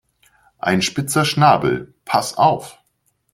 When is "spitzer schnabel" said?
0.81-1.93